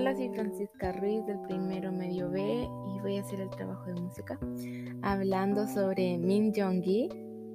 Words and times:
Hola, 0.00 0.14
soy 0.14 0.28
Francisca 0.28 0.92
Ruiz 0.92 1.26
del 1.26 1.40
primero 1.40 1.90
medio 1.90 2.30
B 2.30 2.40
y 2.40 3.00
voy 3.00 3.16
a 3.16 3.20
hacer 3.20 3.40
el 3.40 3.50
trabajo 3.50 3.86
de 3.86 4.00
música 4.00 4.38
hablando 5.02 5.66
sobre 5.66 6.16
Min 6.18 6.52
Jong-gi, 6.54 7.08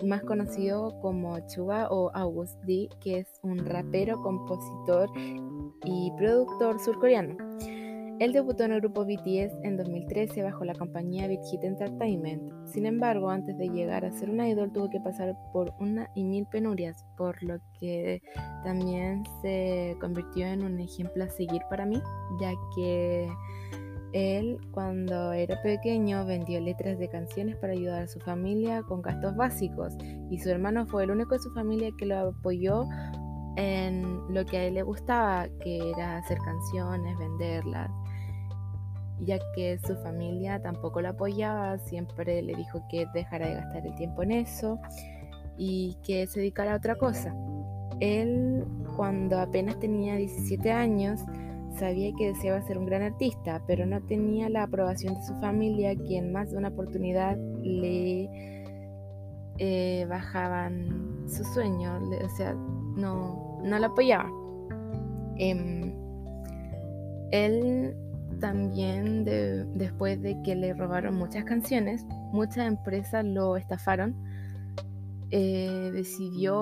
más 0.03 0.21
conocido 0.23 0.99
como 1.01 1.39
Chuba 1.47 1.87
o 1.89 2.11
August 2.13 2.59
D, 2.65 2.89
que 2.99 3.19
es 3.19 3.39
un 3.43 3.59
rapero, 3.59 4.21
compositor 4.21 5.09
y 5.85 6.11
productor 6.17 6.81
surcoreano. 6.81 7.37
Él 8.23 8.31
debutó 8.31 8.63
en 8.63 8.71
el 8.71 8.79
grupo 8.79 9.03
BTS 9.03 9.53
en 9.63 9.75
2013 9.75 10.43
bajo 10.43 10.63
la 10.63 10.73
compañía 10.75 11.27
Big 11.27 11.41
Hit 11.51 11.61
Entertainment. 11.61 12.53
Sin 12.65 12.85
embargo, 12.85 13.29
antes 13.29 13.57
de 13.57 13.67
llegar 13.67 14.05
a 14.05 14.13
ser 14.13 14.29
un 14.29 14.39
idol 14.39 14.71
tuvo 14.71 14.89
que 14.89 15.01
pasar 15.01 15.35
por 15.51 15.73
una 15.81 16.09
y 16.15 16.23
mil 16.23 16.45
penurias, 16.45 17.03
por 17.17 17.43
lo 17.43 17.57
que 17.81 18.21
también 18.63 19.23
se 19.41 19.97
convirtió 19.99 20.47
en 20.47 20.63
un 20.63 20.79
ejemplo 20.79 21.25
a 21.25 21.29
seguir 21.29 21.63
para 21.69 21.85
mí, 21.85 22.01
ya 22.39 22.53
que 22.77 23.29
él 24.13 24.57
cuando 24.71 25.33
era 25.33 25.61
pequeño 25.61 26.25
vendió 26.25 26.61
letras 26.61 26.97
de 26.99 27.09
canciones 27.09 27.57
para 27.57 27.73
ayudar 27.73 28.03
a 28.03 28.07
su 28.07 28.21
familia 28.21 28.83
con 28.83 29.01
gastos 29.01 29.35
básicos 29.35 29.97
y 30.29 30.39
su 30.39 30.49
hermano 30.49 30.85
fue 30.85 31.03
el 31.03 31.11
único 31.11 31.35
de 31.35 31.39
su 31.39 31.51
familia 31.51 31.89
que 31.97 32.05
lo 32.05 32.29
apoyó 32.29 32.85
en 33.57 34.33
lo 34.33 34.45
que 34.45 34.57
a 34.59 34.63
él 34.63 34.75
le 34.75 34.83
gustaba, 34.83 35.49
que 35.61 35.89
era 35.89 36.19
hacer 36.19 36.37
canciones, 36.37 37.17
venderlas 37.19 37.91
ya 39.25 39.39
que 39.55 39.77
su 39.79 39.95
familia 39.97 40.61
tampoco 40.61 41.01
lo 41.01 41.09
apoyaba, 41.09 41.77
siempre 41.79 42.41
le 42.41 42.55
dijo 42.55 42.83
que 42.89 43.05
dejara 43.13 43.47
de 43.47 43.55
gastar 43.55 43.85
el 43.85 43.95
tiempo 43.95 44.23
en 44.23 44.31
eso 44.31 44.79
y 45.57 45.97
que 46.03 46.27
se 46.27 46.39
dedicara 46.39 46.73
a 46.73 46.77
otra 46.77 46.95
cosa. 46.95 47.35
Él, 47.99 48.65
cuando 48.95 49.39
apenas 49.39 49.79
tenía 49.79 50.15
17 50.15 50.71
años, 50.71 51.19
sabía 51.77 52.11
que 52.17 52.27
deseaba 52.27 52.61
ser 52.61 52.77
un 52.77 52.85
gran 52.85 53.01
artista, 53.01 53.61
pero 53.67 53.85
no 53.85 54.01
tenía 54.01 54.49
la 54.49 54.63
aprobación 54.63 55.15
de 55.15 55.23
su 55.23 55.33
familia, 55.35 55.95
que 55.95 56.17
en 56.17 56.31
más 56.31 56.51
de 56.51 56.57
una 56.57 56.69
oportunidad 56.69 57.37
le 57.61 58.29
eh, 59.59 60.05
bajaban 60.09 61.25
su 61.27 61.43
sueño, 61.43 61.99
o 62.23 62.29
sea, 62.37 62.53
no, 62.53 63.59
no 63.63 63.79
lo 63.79 63.85
apoyaba. 63.87 64.29
Em, 65.37 65.93
él 67.31 67.95
también 68.43 69.23
después 69.23 70.21
de 70.21 70.35
que 70.43 70.53
le 70.53 70.73
robaron 70.73 71.15
muchas 71.15 71.45
canciones, 71.45 72.05
muchas 72.33 72.67
empresas 72.67 73.23
lo 73.23 73.55
estafaron. 73.55 74.13
Eh, 75.31 75.91
decidió 75.93 76.53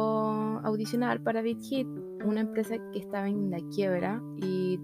audicionar 0.63 1.23
para 1.23 1.41
Beat 1.41 1.59
Hit, 1.59 1.87
una 2.23 2.41
empresa 2.41 2.75
que 2.93 2.99
estaba 2.99 3.27
en 3.27 3.49
la 3.49 3.57
quiebra 3.73 4.21
y 4.37 4.79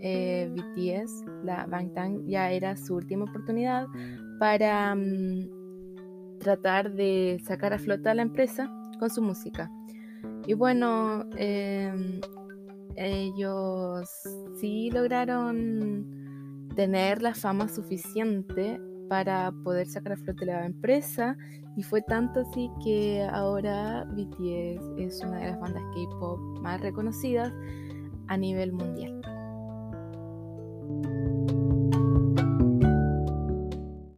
eh, 0.00 0.52
BTS, 0.52 1.24
la 1.44 1.66
Bangtan, 1.66 2.26
ya 2.26 2.50
era 2.50 2.76
su 2.76 2.96
última 2.96 3.22
oportunidad 3.22 3.86
para 4.40 4.96
mm, 4.96 6.38
tratar 6.40 6.94
de 6.94 7.40
sacar 7.44 7.74
a 7.74 7.78
flota 7.78 8.10
a 8.10 8.14
la 8.14 8.22
empresa 8.22 8.68
con 8.98 9.08
su 9.08 9.22
música. 9.22 9.70
Y 10.48 10.54
bueno, 10.54 11.24
em, 11.36 12.20
ellos 12.96 14.10
sí 14.60 14.90
lograron 14.90 16.68
tener 16.74 17.22
la 17.22 17.34
fama 17.34 17.68
suficiente 17.68 18.80
para 19.08 19.52
poder 19.64 19.86
sacar 19.86 20.12
a 20.12 20.16
flote 20.16 20.46
la 20.46 20.66
empresa 20.66 21.36
y 21.76 21.82
fue 21.82 22.02
tanto 22.02 22.40
así 22.40 22.70
que 22.84 23.26
ahora 23.32 24.04
BTS 24.12 24.82
es 24.98 25.20
una 25.24 25.38
de 25.38 25.50
las 25.50 25.60
bandas 25.60 25.82
K-pop 25.94 26.38
más 26.60 26.80
reconocidas 26.80 27.52
a 28.26 28.36
nivel 28.36 28.72
mundial. 28.72 29.17